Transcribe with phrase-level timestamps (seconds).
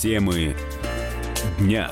[0.00, 0.54] Темы
[1.58, 1.90] дня.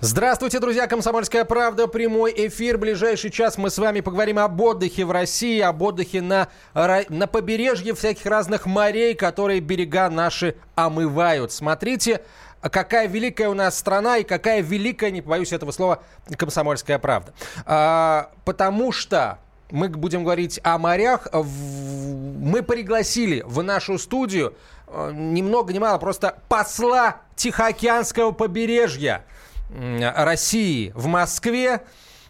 [0.00, 0.86] Здравствуйте, друзья!
[0.86, 1.86] Комсомольская правда.
[1.86, 2.76] Прямой эфир.
[2.76, 7.94] Ближайший час мы с вами поговорим об отдыхе в России, об отдыхе на, на побережье
[7.94, 11.50] всяких разных морей, которые берега наши омывают.
[11.52, 12.20] Смотрите,
[12.60, 16.02] какая великая у нас страна и какая великая, не побоюсь этого слова,
[16.36, 17.32] комсомольская правда.
[17.64, 19.38] А, потому что
[19.70, 21.28] мы будем говорить о морях.
[21.32, 24.54] Мы пригласили в нашу студию
[24.86, 29.24] э, ни много ни мало, просто посла Тихоокеанского побережья
[29.70, 31.82] России в Москве,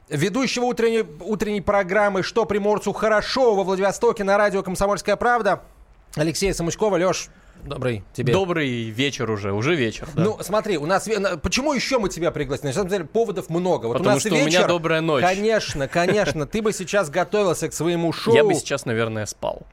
[0.09, 5.62] ведущего утренней, утренней программы «Что приморцу хорошо» во Владивостоке на радио «Комсомольская правда»
[6.14, 6.97] Алексея Самучкова.
[6.97, 7.28] Леш,
[7.65, 8.33] Добрый тебе.
[8.33, 10.09] Добрый вечер уже, уже вечер.
[10.14, 10.24] Да.
[10.24, 11.09] Ну, смотри, у нас...
[11.42, 12.69] Почему еще мы тебя пригласили?
[12.69, 13.87] На самом деле, поводов много.
[13.87, 15.23] Вот Потому у нас что вечер, у меня добрая ночь.
[15.23, 16.47] Конечно, конечно.
[16.47, 18.34] Ты бы сейчас готовился к своему шоу.
[18.34, 19.66] Я бы сейчас, наверное, спал.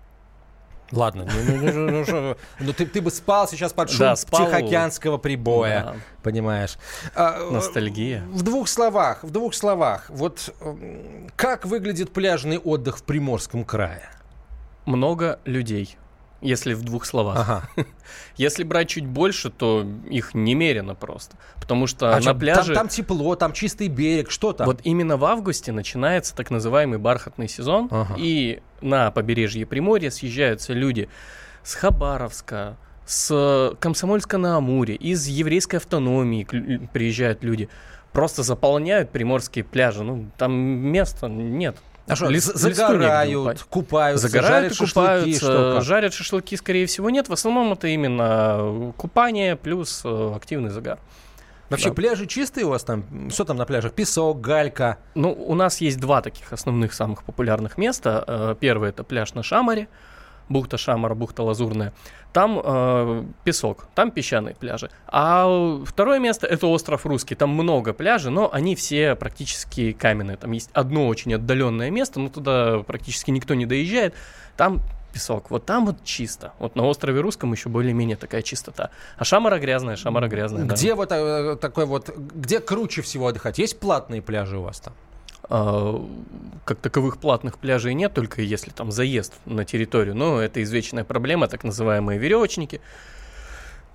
[0.92, 4.46] Ладно, ну, ну, ну, ну, ты, ты бы спал сейчас под шум да, спал.
[4.46, 5.96] Тихоокеанского прибоя, да.
[6.22, 6.78] понимаешь?
[7.16, 8.24] А, Ностальгия.
[8.30, 10.54] В двух словах, в двух словах, вот
[11.36, 14.08] как выглядит пляжный отдых в Приморском крае?
[14.86, 15.98] Много людей
[16.44, 17.40] если в двух словах.
[17.40, 17.70] Ага.
[18.36, 21.38] Если брать чуть больше, то их немерено просто.
[21.60, 22.74] Потому что а на что, пляже...
[22.74, 24.68] Там, там тепло, там чистый берег, что там?
[24.68, 28.16] Вот именно в августе начинается так называемый бархатный сезон, ага.
[28.18, 31.10] и на побережье Приморья съезжаются люди
[31.64, 36.44] с Хабаровска, с Комсомольска на Амуре, из еврейской автономии
[36.92, 37.70] приезжают люди.
[38.12, 40.04] Просто заполняют приморские пляжи.
[40.04, 41.78] Ну, там места нет.
[42.06, 47.30] А что, Лис, загорают, купаются, загорают жарят купаются, что, жарят шашлыки, скорее всего, нет.
[47.30, 51.00] В основном это именно купание плюс э, активный загар.
[51.70, 51.96] Вообще да.
[51.96, 53.06] пляжи чистые у вас там?
[53.32, 53.94] Что там на пляжах?
[53.94, 54.98] Песок, галька?
[55.16, 58.24] Ну, у нас есть два таких основных самых популярных места.
[58.28, 59.88] Э, первый это пляж на Шамаре
[60.50, 61.94] бухта Шамар, бухта Лазурная,
[62.34, 64.90] там э, песок, там песчаные пляжи.
[65.08, 70.38] А второе место это остров Русский, там много пляжей, но они все практически каменные.
[70.38, 74.16] Там есть одно очень отдаленное место, но туда практически никто не доезжает.
[74.58, 74.82] Там
[75.14, 75.52] песок.
[75.52, 76.54] Вот там вот чисто.
[76.60, 78.90] Вот на острове Русском еще более-менее такая чистота.
[79.18, 80.66] А Шамара грязная, Шамара грязная.
[80.66, 80.96] Где да.
[80.96, 83.60] вот э, такой вот, где круче всего отдыхать?
[83.60, 84.94] Есть платные пляжи у вас там?
[85.50, 86.06] А,
[86.66, 90.16] как таковых платных пляжей нет, только если там заезд на территорию.
[90.16, 92.82] Но это извечная проблема, так называемые веревочники.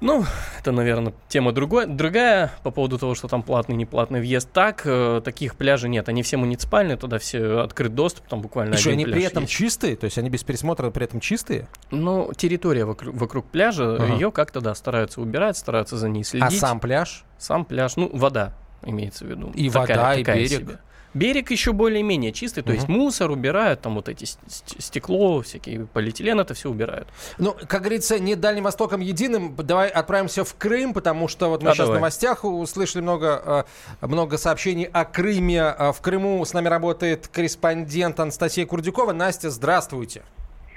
[0.01, 0.25] Ну,
[0.61, 4.49] это, наверное, тема другой, другая по поводу того, что там платный, неплатный въезд.
[4.53, 6.09] Так, э, таких пляжей нет.
[6.09, 9.53] Они все муниципальные, туда все открыт доступ, там буквально Еще они при этом есть.
[9.53, 9.97] чистые?
[9.97, 11.67] То есть они без пересмотра при этом чистые?
[11.91, 14.07] Ну, территория вокруг, вокруг пляжа, ага.
[14.13, 16.47] ее как-то, да, стараются убирать, стараются за ней следить.
[16.47, 17.25] А сам пляж?
[17.37, 18.55] Сам пляж, ну, вода
[18.85, 19.51] имеется в виду.
[19.57, 20.61] И такая, вода, такая и берег?
[20.61, 20.79] Себе.
[21.15, 22.77] Берег еще более-менее чистый, то uh-huh.
[22.77, 27.09] есть мусор убирают, там вот эти стекло, всякие полиэтилен, это все убирают.
[27.39, 29.55] Ну, как говорится, не Дальним Востоком единым.
[29.57, 31.99] Давай отправимся в Крым, потому что вот мы а сейчас давай.
[31.99, 33.67] в новостях услышали много,
[34.01, 35.63] э, много сообщений о Крыме.
[35.63, 39.13] А в Крыму с нами работает корреспондент Анастасия Курдюкова.
[39.13, 40.23] Настя, здравствуйте.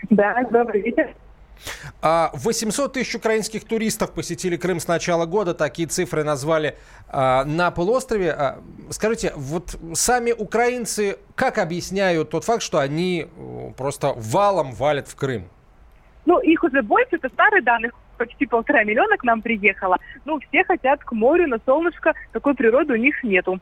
[0.09, 1.13] Да, добрый вечер.
[2.01, 5.53] 800 а, тысяч украинских туристов посетили Крым с начала года.
[5.53, 6.77] Такие цифры назвали
[7.07, 8.31] а, на полуострове.
[8.31, 13.27] А, скажите, вот сами украинцы как объясняют тот факт, что они
[13.77, 15.49] просто валом валят в Крым?
[16.25, 19.97] Ну, их уже больше, это старые данные, почти полтора миллиона к нам приехало.
[20.25, 23.59] Ну, все хотят к морю, на солнышко, такой природы у них нету.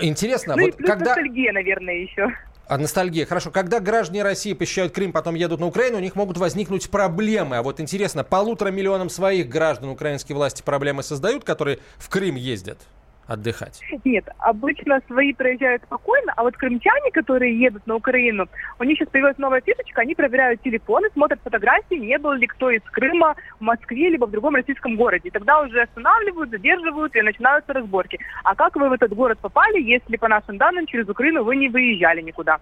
[0.00, 1.06] Интересно, ну, вот и плюс когда...
[1.06, 2.32] ностальгия, наверное, еще.
[2.68, 3.26] А ностальгия.
[3.26, 3.50] Хорошо.
[3.50, 7.56] Когда граждане России посещают Крым, потом едут на Украину, у них могут возникнуть проблемы.
[7.56, 12.78] А вот интересно, полутора миллионам своих граждан украинские власти проблемы создают, которые в Крым ездят?
[13.26, 13.80] Отдыхать?
[14.04, 18.46] Нет, обычно свои проезжают спокойно, а вот крымчане, которые едут на Украину,
[18.78, 22.70] у них сейчас появилась новая фишечка, они проверяют телефоны, смотрят фотографии, не был ли кто
[22.70, 25.28] из Крыма в Москве либо в другом российском городе.
[25.28, 28.18] И тогда уже останавливают, задерживают и начинаются разборки.
[28.44, 31.68] А как вы в этот город попали, если по нашим данным через Украину вы не
[31.68, 32.58] выезжали никуда?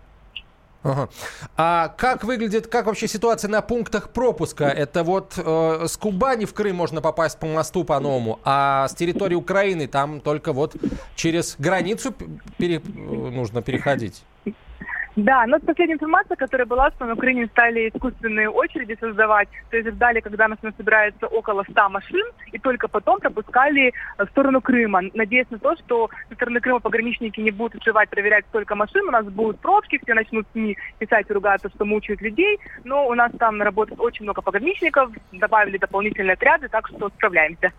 [0.85, 1.09] Ага.
[1.57, 4.67] А как выглядит, как вообще ситуация на пунктах пропуска?
[4.67, 9.35] Это вот э, с Кубани в Крым можно попасть по мосту по-новому, а с территории
[9.35, 10.77] Украины там только вот
[11.17, 12.15] через границу
[12.59, 14.23] пере, нужно переходить.
[15.17, 19.89] Да, но последняя информация, которая была, что на Украине стали искусственные очереди создавать, то есть
[19.89, 25.03] ждали, когда нас собирается около 100 машин, и только потом пропускали в сторону Крыма.
[25.15, 29.13] Надеясь на то, что со стороны Крыма пограничники не будут открывать, проверять столько машин, у
[29.13, 33.31] нас будут пробки, все начнут СМИ писать и ругаться, что мучают людей, но у нас
[33.39, 37.73] там работает очень много пограничников, добавили дополнительные отряды, так что справляемся.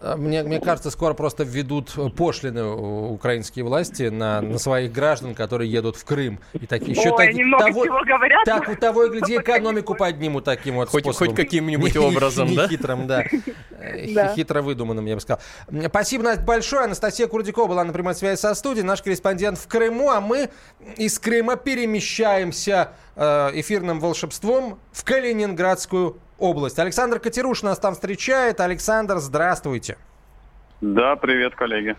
[0.00, 5.70] А, мне, мне кажется, скоро просто введут пошлины украинские власти на, на своих граждан, которые
[5.70, 6.40] едут в Крым.
[6.54, 8.44] И так, еще Ой, так, они много того, чего говорят.
[8.44, 11.28] Так, того и гляди, экономику поднимут таким вот хоть, способом.
[11.28, 12.68] Хоть каким-нибудь образом, да?
[12.68, 13.24] Хитрым, да.
[14.34, 15.40] Хитро выдуманным, я бы сказал.
[15.88, 16.84] Спасибо, Настя, большое.
[16.84, 20.50] Анастасия Курдякова была на прямой связи со студией, наш корреспондент в Крыму, а мы
[20.96, 26.78] из Крыма перемещаемся э, эфирным волшебством в Калининградскую область.
[26.78, 28.60] Александр Катеруш нас там встречает.
[28.60, 29.96] Александр, здравствуйте.
[30.80, 31.96] Да, привет, коллеги.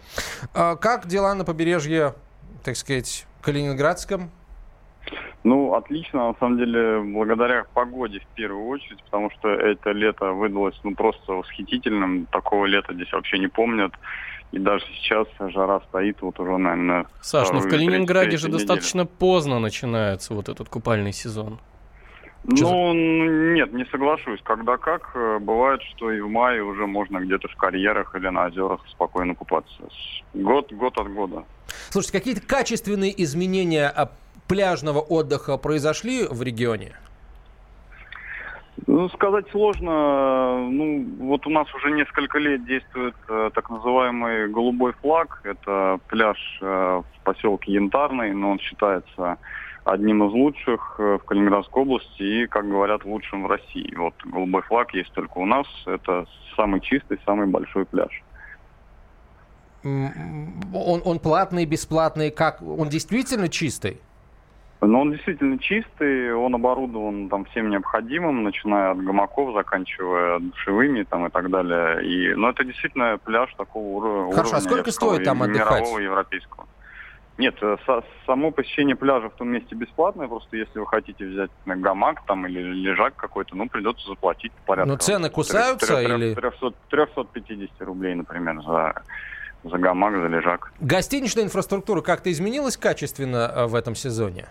[0.54, 2.16] А, как дела на побережье,
[2.64, 4.30] так сказать, Калининградском?
[5.44, 10.80] Ну, отлично, на самом деле, благодаря погоде в первую очередь, потому что это лето выдалось
[10.84, 12.28] ну просто восхитительным.
[12.28, 13.94] Такого лета здесь вообще не помнят.
[14.54, 17.08] И даже сейчас жара стоит вот уже, наверное...
[17.22, 18.60] Саш, ну в Калининграде же неделю.
[18.60, 21.60] достаточно поздно начинается вот этот купальный сезон.
[22.46, 24.42] Ну, нет, не соглашусь.
[24.44, 28.48] Когда как, э, бывает, что и в мае уже можно где-то в карьерах или на
[28.48, 29.84] озерах спокойно купаться.
[30.34, 31.46] Год, год от года.
[31.90, 34.12] Слушайте, какие-то качественные изменения а,
[34.50, 36.94] пляжного отдыха произошли в регионе?
[38.88, 40.68] Ну, сказать сложно.
[40.70, 45.40] Ну, вот у нас уже несколько лет действует э, так называемый голубой флаг.
[45.44, 49.38] Это пляж э, в поселке Янтарный, но он считается
[49.86, 53.94] одним из лучших э, в Калининградской области и, как говорят, лучшим в России.
[53.96, 55.68] Вот голубой флаг есть только у нас.
[55.86, 56.26] Это
[56.56, 58.24] самый чистый, самый большой пляж.
[59.84, 62.62] Он, он платный, бесплатный, как?
[62.62, 64.00] Он действительно чистый?
[64.86, 71.28] Ну, он действительно чистый, он оборудован там всем необходимым, начиная от гамаков, заканчивая душевыми там
[71.28, 72.06] и так далее.
[72.06, 74.34] И, но ну, это действительно пляж такого уровня.
[74.34, 75.82] Хорошо, а сколько стоит там отдыхать?
[75.82, 76.68] Мирового, европейского.
[77.38, 81.50] Нет, э, со, само посещение пляжа в том месте бесплатное, просто если вы хотите взять
[81.66, 84.92] на гамак там или лежак какой-то, ну, придется заплатить порядка.
[84.92, 86.34] Но цены кусаются 3, 3, или...
[86.36, 89.02] 300, 350 рублей, например, за,
[89.64, 90.72] за гамак, за лежак.
[90.80, 94.48] Гостиничная инфраструктура как-то изменилась качественно э, в этом сезоне?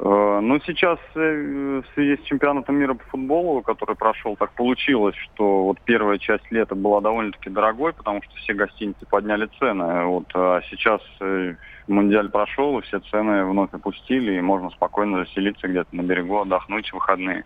[0.00, 5.16] Э, ну, сейчас э, в связи с чемпионатом мира по футболу, который прошел, так получилось,
[5.16, 10.04] что вот первая часть лета была довольно-таки дорогой, потому что все гостиницы подняли цены.
[10.04, 11.54] Вот, а сейчас э,
[11.88, 16.88] Мундиаль прошел, и все цены вновь опустили, и можно спокойно заселиться где-то на берегу, отдохнуть
[16.90, 17.44] в выходные.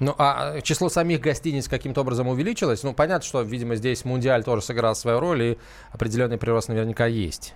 [0.00, 2.84] Ну, а число самих гостиниц каким-то образом увеличилось?
[2.84, 5.58] Ну, понятно, что, видимо, здесь Мундиаль тоже сыграл свою роль, и
[5.92, 7.54] определенный прирост наверняка есть.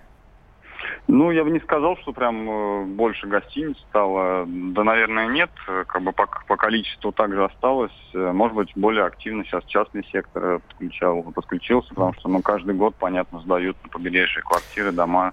[1.08, 4.46] Ну, я бы не сказал, что прям э, больше гостиниц стало.
[4.46, 5.50] Да, наверное, нет.
[5.66, 7.92] Как бы по, по количеству также осталось.
[8.14, 12.94] Э, может быть, более активно сейчас частный сектор подключал, подключился, потому что, ну, каждый год,
[12.94, 15.32] понятно, сдают на побережье квартиры, дома.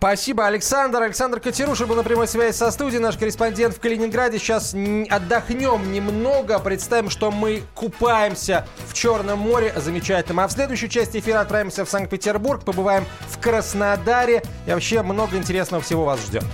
[0.00, 1.02] Спасибо, Александр.
[1.02, 4.38] Александр Катеруша был на прямой связи со студией, наш корреспондент в Калининграде.
[4.38, 10.40] Сейчас отдохнем немного, представим, что мы купаемся в Черном море замечательном.
[10.40, 14.42] А в следующей части эфира отправимся в Санкт-Петербург, побываем в Краснодаре.
[14.66, 16.44] И вообще много интересного всего вас ждет.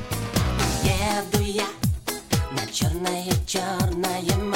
[0.82, 1.66] Еду я
[2.50, 4.55] на черное, черное море,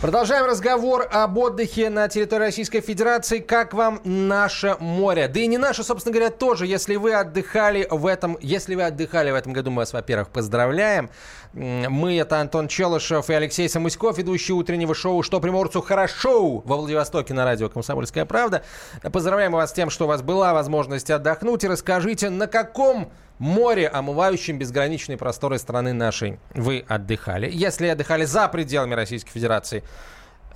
[0.00, 3.40] Продолжаем разговор об отдыхе на территории Российской Федерации.
[3.40, 5.26] Как вам наше море?
[5.26, 6.68] Да и не наше, собственно говоря, тоже.
[6.68, 11.10] Если вы отдыхали в этом, если вы отдыхали в этом году, мы вас, во-первых, поздравляем.
[11.52, 17.34] Мы, это Антон Челышев и Алексей Самуськов, ведущие утреннего шоу «Что приморцу хорошо» во Владивостоке
[17.34, 18.62] на радио «Комсомольская правда».
[19.02, 21.64] Поздравляем вас с тем, что у вас была возможность отдохнуть.
[21.64, 27.50] И расскажите, на каком море, омывающем безграничные просторы страны нашей, вы отдыхали.
[27.52, 29.82] Если отдыхали за пределами Российской Федерации,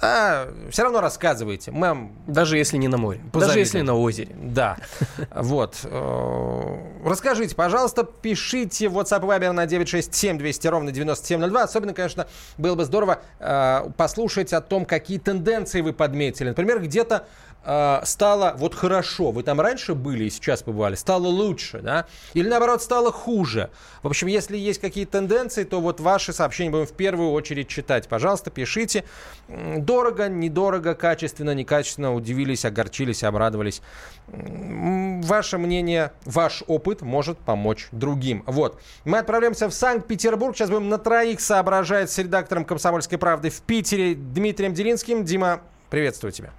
[0.04, 1.70] а, все равно рассказывайте.
[1.70, 3.20] Мы Даже если не на море.
[3.32, 3.48] Позавидуем.
[3.48, 4.34] Даже если на озере.
[4.34, 4.76] Да.
[5.32, 5.78] Вот.
[5.84, 11.62] Э, расскажите, пожалуйста, пишите в WhatsApp Viber на 967 200 ровно 9702.
[11.62, 12.26] Особенно, конечно,
[12.58, 16.48] было бы здорово э, послушать о том, какие тенденции вы подметили.
[16.48, 17.28] Например, где-то
[17.64, 22.06] э, стало вот хорошо, вы там раньше были и сейчас побывали, стало лучше, да?
[22.34, 23.70] Или наоборот стало хуже.
[24.02, 28.08] В общем, если есть какие-то тенденции, то вот ваши сообщения будем в первую очередь читать.
[28.08, 29.04] Пожалуйста, пишите.
[29.48, 33.82] Дорого, недорого, качественно, некачественно, удивились, огорчились, обрадовались.
[34.28, 38.42] Ваше мнение, ваш опыт может помочь другим.
[38.46, 38.80] Вот.
[39.04, 40.56] Мы отправляемся в Санкт-Петербург.
[40.56, 45.24] Сейчас будем на троих соображать с редактором «Комсомольской правды» в Питере Дмитрием Делинским.
[45.24, 46.50] Дима, приветствую тебя.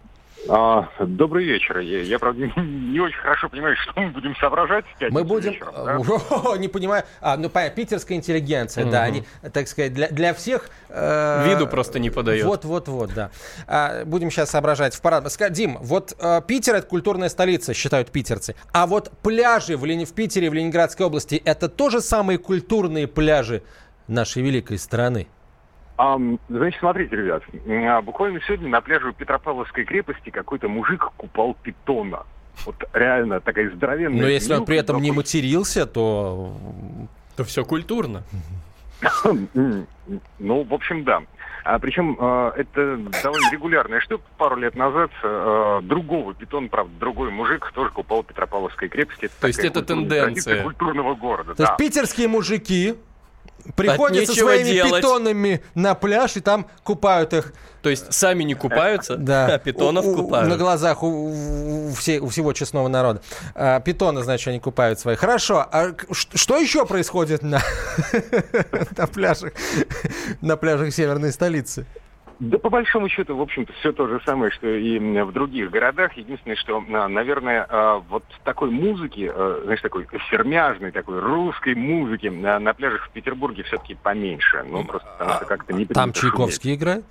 [0.50, 1.80] А, добрый вечер.
[1.80, 5.52] Я, я, правда, не очень хорошо понимаю, что мы будем соображать Мы будем...
[5.52, 6.58] Вечером, да?
[6.58, 7.04] не понимаю.
[7.22, 9.24] А, ну, понятно, питерская интеллигенция, да, они,
[9.54, 10.70] так сказать, для, для всех...
[10.90, 12.46] Э, Виду просто не подает.
[12.46, 13.32] Вот-вот-вот, да.
[13.68, 15.26] А, будем сейчас соображать в парад.
[15.52, 18.56] Дим, вот э, Питер— это культурная столица, считают питерцы.
[18.74, 20.06] А вот пляжи в, Лени...
[20.06, 23.64] в Питере, в Ленинградской области— это тоже самые культурные пляжи
[24.08, 25.28] нашей великой страны?
[25.96, 26.18] А,
[26.50, 32.24] значит, смотрите, ребят, а, буквально сегодня на пляже у Петропавловской крепости какой-то мужик купал питона.
[32.66, 34.22] Вот реально такая здоровенная...
[34.22, 36.56] Но если он при этом не матерился, то...
[37.36, 38.24] То все культурно.
[40.40, 41.24] Ну, в общем, да.
[41.64, 44.24] А, причем э, это довольно регулярная штука.
[44.38, 49.30] Пару лет назад э, другого питон, правда, другой мужик тоже купал Петропавловской крепости.
[49.40, 50.64] То есть это тенденция.
[50.64, 51.56] культурного города.
[51.56, 51.64] То да.
[51.64, 52.96] есть питерские мужики
[53.76, 54.96] приходят со своими делать.
[54.96, 57.54] питонами на пляж и там купают их.
[57.82, 59.56] То есть сами не купаются, да.
[59.56, 60.50] а питонов у, купают.
[60.50, 63.22] На глазах у, у, все, у всего честного народа.
[63.56, 65.16] А, питоны, значит, они купают свои.
[65.16, 65.68] Хорошо.
[65.70, 67.62] А что еще происходит на,
[68.98, 69.52] на пляжах,
[70.42, 71.86] на пляжах северной столицы?
[72.40, 76.14] Да, по большому счету, в общем-то, все то же самое, что и в других городах.
[76.14, 82.28] Единственное, что, а, наверное, а, вот такой музыки, а, знаешь, такой фермяжной, такой русской музыки
[82.28, 84.64] на пляжах в Петербурге все-таки поменьше.
[84.68, 86.80] Ну, просто потому что как-то не Там Чайковский шуметь.
[86.80, 87.06] играет?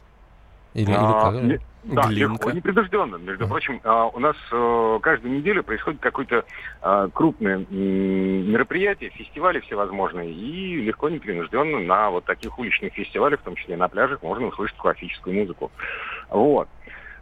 [0.75, 1.72] Или, а, или как?
[1.84, 2.32] Да, Глинка.
[2.34, 3.16] легко, непредожденно.
[3.16, 6.44] Между прочим, а, у нас а, каждую неделю происходит какое-то
[6.80, 13.56] а, крупное мероприятие, фестивали всевозможные, и легко, непринужденно на вот таких уличных фестивалях, в том
[13.56, 15.72] числе на пляжах, можно услышать классическую музыку.
[16.30, 16.68] Вот.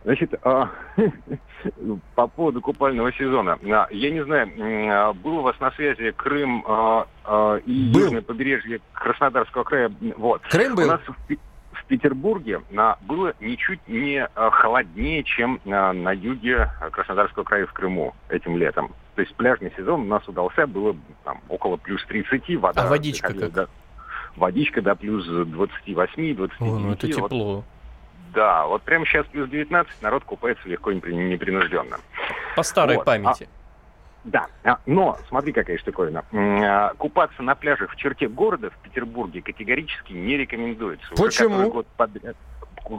[0.02, 0.34] Значит,
[2.14, 3.58] по поводу купального сезона.
[3.62, 8.00] Я не знаю, был у вас на связи Крым и был.
[8.00, 9.92] южное побережье Краснодарского края?
[10.16, 10.40] Вот.
[10.48, 10.84] Крым был?
[10.84, 11.00] У нас
[11.90, 12.62] Петербурге
[13.00, 18.94] было ничуть не э, холоднее, чем э, на юге Краснодарского края в Крыму этим летом.
[19.16, 20.94] То есть пляжный сезон у нас удался, было
[21.24, 22.82] там около плюс 30, вода...
[22.82, 23.52] А водичка как?
[23.52, 23.68] До,
[24.36, 26.60] водичка до плюс 28, 29.
[26.60, 27.56] О, ну это тепло.
[27.56, 27.64] Вот,
[28.34, 31.98] да, вот прямо сейчас плюс 19, народ купается легко и непринужденно.
[32.54, 33.04] По старой вот.
[33.04, 33.48] памяти.
[33.52, 33.59] А,
[34.24, 36.24] да, а, но смотри, какая штуковина.
[36.98, 41.08] Купаться на пляжах в черте города в Петербурге категорически не рекомендуется.
[41.16, 41.56] Почему?
[41.56, 42.36] Уже который год подряд,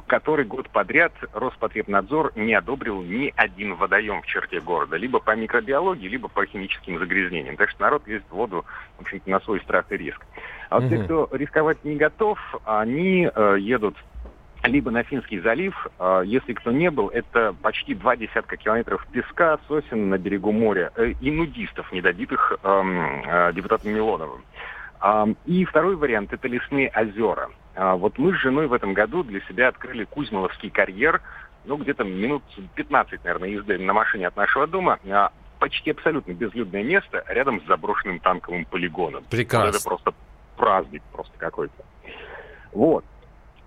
[0.08, 6.08] который год подряд Роспотребнадзор не одобрил ни один водоем в черте города, либо по микробиологии,
[6.08, 7.58] либо по химическим загрязнениям.
[7.58, 8.66] Так что народ ездит в воду,
[8.98, 10.26] в общем-то, на свой страх и риск.
[10.70, 10.96] А вот угу.
[10.96, 13.96] те, кто рисковать не готов, они э, едут
[14.64, 15.88] либо на Финский залив.
[16.00, 20.92] А, если кто не был, это почти два десятка километров песка, сосен на берегу моря
[20.96, 24.44] э, и нудистов, недобитых эм, э, депутатом Милоновым.
[25.48, 27.50] И второй вариант– это лесные озера.
[27.76, 31.22] А, вот мы с женой в этом году для себя открыли Кузьмоловский карьер,
[31.66, 32.44] ну, где-то минут
[32.76, 35.00] 15, наверное, езды на машине от нашего дома.
[35.10, 39.24] А, почти абсолютно безлюдное место рядом с заброшенным танковым полигоном.
[39.30, 39.68] Прекрасно.
[39.68, 40.14] Вот это просто
[40.58, 41.84] праздник просто какой-то.
[42.72, 43.06] Вот.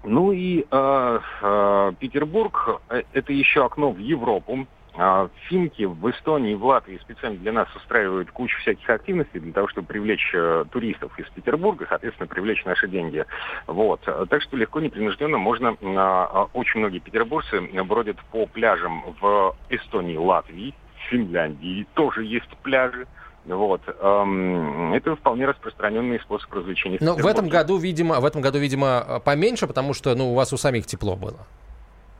[0.04, 4.66] Ну и э, э, Петербург э, это еще окно в Европу.
[4.96, 9.66] а, финки в Эстонии, в Латвии специально для нас устраивают кучу всяких активностей для того,
[9.68, 13.24] чтобы привлечь э, туристов из Петербурга, соответственно, привлечь наши деньги.
[13.66, 14.00] Вот.
[14.02, 15.76] Так что легко, непринужденно можно...
[15.82, 20.74] А, очень многие петербуржцы бродят по пляжам в Эстонии, Латвии,
[21.08, 21.86] Финляндии.
[21.94, 23.06] Тоже есть пляжи.
[23.46, 23.82] Вот.
[23.86, 26.98] Это вполне распространенный способ развлечения.
[27.00, 30.52] Но в этом году, видимо, в этом году, видимо, поменьше, потому что, ну, у вас
[30.52, 31.46] у самих тепло было.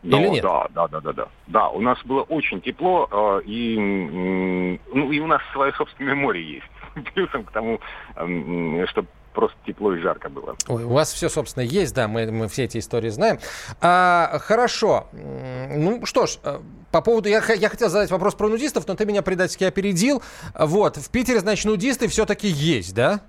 [0.04, 0.42] Да, Или нет?
[0.42, 1.28] Да, да, да, да, да.
[1.46, 6.42] Да, у нас было очень тепло, э, и, ну, и у нас свое собственное море
[6.42, 6.66] есть.
[7.14, 7.80] Плюсом к тому,
[8.14, 10.56] что просто тепло и жарко было.
[10.68, 13.38] Ой, у вас все, собственно, есть, да, мы, мы все эти истории знаем.
[13.80, 15.08] А, хорошо.
[15.12, 16.60] Ну что ж, э,
[16.90, 17.28] по поводу...
[17.28, 20.22] Я, я хотел задать вопрос про нудистов, но ты меня предательски опередил.
[20.58, 23.20] Вот, в Питере, значит, нудисты все-таки есть, да?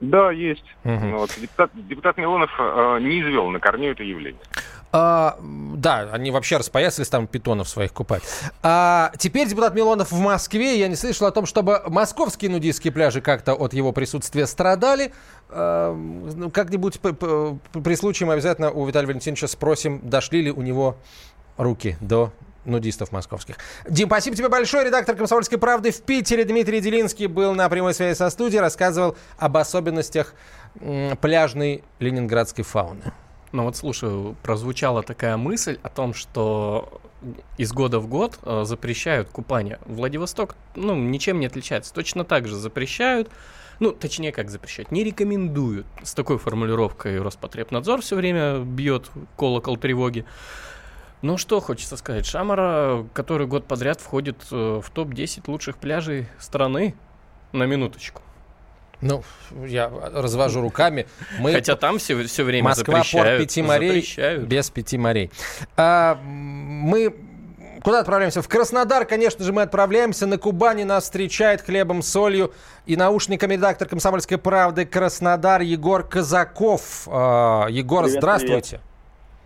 [0.00, 0.64] Да, есть.
[0.84, 1.08] Угу.
[1.18, 4.42] Вот, депутат, депутат Милонов э, не извел на корню это явление.
[4.98, 8.22] А, да, они вообще распоясались там питонов своих купать.
[8.62, 10.78] А теперь депутат Милонов в Москве.
[10.78, 15.12] Я не слышал о том, чтобы московские нудистские пляжи как-то от его присутствия страдали.
[15.50, 20.96] А, ну, как-нибудь при случае мы обязательно у Виталия Валентиновича спросим, дошли ли у него
[21.58, 22.32] руки до
[22.64, 23.56] нудистов московских.
[23.86, 24.86] Дим, спасибо тебе большое.
[24.86, 29.58] Редактор «Комсомольской правды» в Питере Дмитрий Делинский был на прямой связи со студией, рассказывал об
[29.58, 30.32] особенностях
[31.20, 33.12] пляжной ленинградской фауны.
[33.56, 37.00] Ну вот слушай, прозвучала такая мысль о том, что
[37.56, 39.78] из года в год э, запрещают купание.
[39.86, 41.94] Владивосток, ну, ничем не отличается.
[41.94, 43.30] Точно так же запрещают,
[43.80, 45.86] ну, точнее, как запрещают, не рекомендуют.
[46.02, 50.26] С такой формулировкой Роспотребнадзор все время бьет колокол тревоги.
[51.22, 52.26] Ну, что хочется сказать.
[52.26, 56.94] Шамара, который год подряд входит э, в топ-10 лучших пляжей страны,
[57.52, 58.20] на минуточку.
[59.00, 59.22] Ну,
[59.66, 61.06] я развожу руками.
[61.38, 61.52] Мы...
[61.52, 63.38] Хотя там все, все время Москва, запрещают.
[63.38, 64.44] порт пяти морей, запрещают.
[64.44, 65.30] без пяти морей.
[65.76, 67.14] А, мы
[67.86, 68.42] Куда отправляемся?
[68.42, 70.26] В Краснодар, конечно же, мы отправляемся.
[70.26, 72.52] На Кубани нас встречает хлебом, солью
[72.84, 77.06] и наушниками редактор «Комсомольской правды» Краснодар Егор Казаков.
[77.06, 78.80] А, Егор, привет, здравствуйте.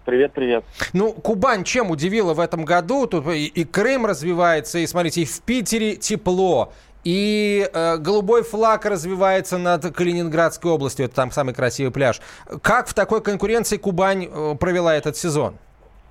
[0.07, 0.33] Привет.
[0.33, 3.07] Привет, Ну, Кубань чем удивила в этом году?
[3.07, 6.73] Тут и, и Крым развивается, и, смотрите, и в Питере тепло,
[7.05, 11.07] и э, голубой флаг развивается над Калининградской областью.
[11.07, 12.21] Это там самый красивый пляж.
[12.63, 15.57] Как в такой конкуренции Кубань э, провела этот сезон?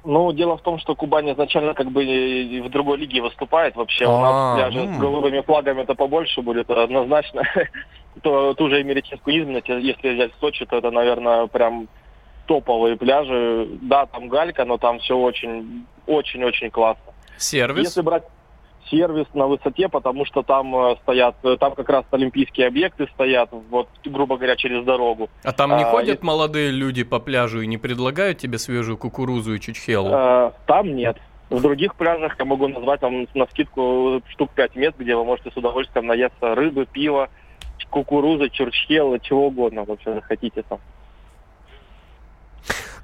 [0.05, 3.75] Ну, дело в том, что Кубань изначально как бы в другой лиге выступает.
[3.75, 7.43] Вообще у нас а, пляжи с голубыми флагами это побольше будет однозначно.
[8.23, 11.87] то ту же Эмеретинскую низменность, если взять Сочи, то это, наверное, прям
[12.47, 13.67] топовые пляжи.
[13.81, 17.13] Да, там галька, но там все очень, очень-очень классно.
[17.37, 17.85] Сервис?
[17.85, 18.23] Если брать
[18.89, 23.49] сервис на высоте, потому что там э, стоят, э, там как раз олимпийские объекты стоят,
[23.69, 25.29] вот, грубо говоря, через дорогу.
[25.43, 26.25] А там не а, ходят и...
[26.25, 30.09] молодые люди по пляжу и не предлагают тебе свежую кукурузу и чучхелу?
[30.11, 31.17] А, там нет.
[31.49, 35.51] В других пляжах я могу назвать там на скидку штук 5 мест, где вы можете
[35.51, 37.29] с удовольствием наесться рыбы, пива,
[37.89, 40.79] кукурузы, чурчхелы, чего угодно вообще захотите там.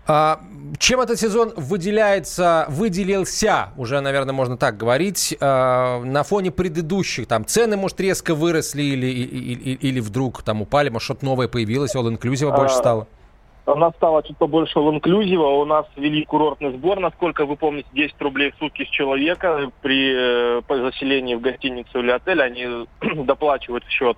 [0.07, 0.39] А,
[0.77, 7.27] чем этот сезон выделяется, выделился, уже, наверное, можно так говорить, а, на фоне предыдущих?
[7.27, 11.95] Там цены, может, резко выросли или, или, или вдруг там упали, может, что-то новое появилось,
[11.95, 13.07] all-inclusive а, больше стало?
[13.65, 18.21] У нас стало чуть побольше all-inclusive, у нас ввели курортный сбор, насколько вы помните, 10
[18.21, 22.85] рублей в сутки с человека при, э, при заселении в гостиницу или отель, они
[23.23, 24.17] доплачивают в счет.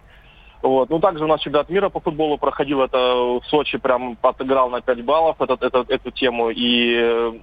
[0.61, 0.89] Вот.
[0.89, 4.81] Ну, также у нас чемпионат мира по футболу проходил, это в Сочи прям отыграл на
[4.81, 7.33] 5 баллов этот, этот, эту тему, и э,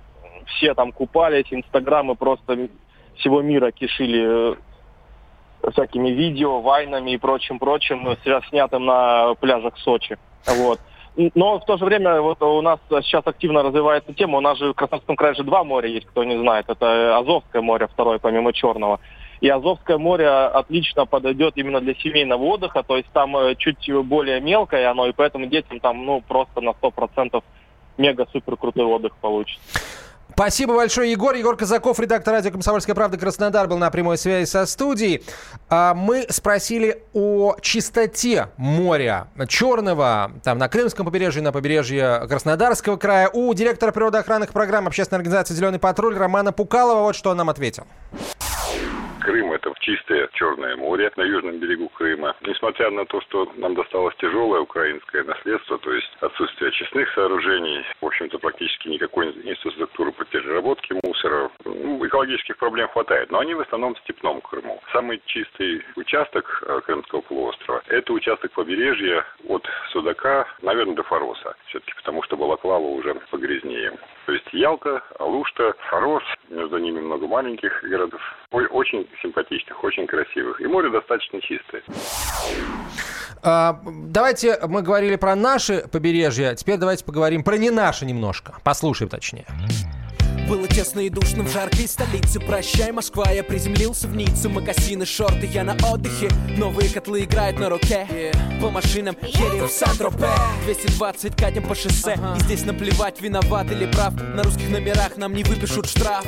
[0.47, 2.69] все там купались, инстаграмы просто
[3.17, 4.55] всего мира кишили
[5.63, 8.17] э, всякими видео, вайнами и прочим-прочим,
[8.49, 10.19] снятым на пляжах Сочи.
[10.47, 10.81] Вот.
[11.17, 14.39] Но в то же время вот у нас сейчас активно развивается тема.
[14.39, 16.69] У нас же в Краснодарском крае же два моря есть, кто не знает.
[16.69, 18.99] Это Азовское море, второе, помимо Черного.
[19.45, 24.41] И Азовское море отлично подойдет именно для семейного отдыха, то есть там э, чуть более
[24.41, 27.43] мелкое оно, и поэтому детям там ну просто на 100%
[27.99, 29.61] мега-супер крутой отдых получится.
[30.33, 31.35] Спасибо большое, Егор.
[31.35, 35.23] Егор Казаков, редактор радио «Комсомольская правда» Краснодар, был на прямой связи со студией.
[35.69, 43.29] А, мы спросили о чистоте моря Черного, там на Крымском побережье, на побережье Краснодарского края,
[43.29, 47.03] у директора природоохранных программ общественной организации «Зеленый патруль» Романа Пукалова.
[47.03, 47.85] Вот что он нам ответил.
[49.85, 52.35] Чистое Черное море на южном берегу Крыма.
[52.41, 58.07] Несмотря на то, что нам досталось тяжелое украинское наследство, то есть отсутствие очистных сооружений, в
[58.07, 63.95] общем-то, практически никакой инфраструктуры по переработке мусора, ну, экологических проблем хватает, но они в основном
[63.95, 64.81] в степном Крыму.
[64.91, 71.93] Самый чистый участок э, Крымского полуострова– это участок побережья от Судака, наверное, до Фароса, все-таки
[71.97, 73.93] потому что Балаклава уже погрязнее.
[74.27, 80.61] То есть Ялта, Алушта, Фарос, между ними много маленьких городов, очень симпатичных, очень красивых.
[80.61, 81.83] И море достаточно чистое.
[83.43, 88.55] А, давайте, мы говорили про наши побережья, теперь давайте поговорим про не наши немножко.
[88.65, 89.47] Послушаем точнее.
[90.49, 92.39] Было тесно и душно в жаркой столице.
[92.39, 94.51] Прощай, Москва, я приземлился в Ниццу.
[94.51, 96.29] Макасины, шорты, я на отдыхе.
[96.57, 98.33] Новые котлы играют на руке.
[98.61, 100.29] По машинам едем в Сан-Тропе.
[100.65, 102.19] 220 катим по шоссе.
[102.37, 104.15] И здесь наплевать, виноват или прав.
[104.15, 106.27] На русских номерах нам не выпишут штраф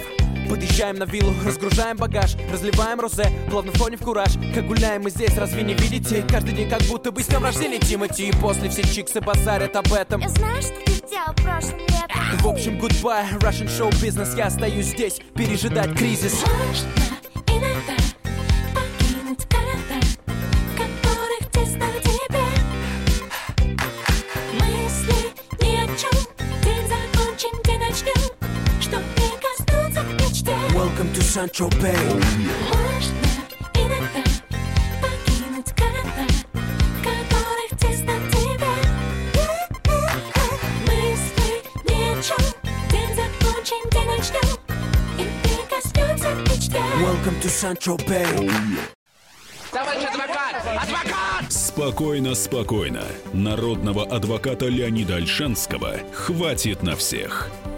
[0.49, 4.35] Подъезжаем на виллу, разгружаем багаж Разливаем розе, плавно входим в кураж.
[4.55, 6.25] Как гуляем мы здесь, разве не видите?
[6.29, 8.29] Каждый день как будто бы с днем рождения Тимати.
[8.29, 10.21] И после все чиксы базарят об этом.
[10.21, 12.39] Я знаю, что ты делал прошлым летом.
[12.41, 14.37] В общем, goodbye, Russian show business.
[14.37, 16.35] Я остаюсь здесь, пережидать кризис.
[16.45, 16.89] Можно
[17.49, 17.97] иногда
[18.75, 20.01] покинуть города
[20.77, 22.45] Которых тесно тебе.
[24.53, 26.21] Мысли ни о чем
[26.63, 28.31] День закончим, день начнем
[28.81, 29.01] Чтоб
[42.91, 44.59] День закончим, день начнем
[45.19, 48.97] И не коснется мечты Welcome to Saint-Tropez
[51.51, 53.05] Спокойно, спокойно.
[53.35, 57.51] Народного адвоката Леонида Альшанского хватит на всех.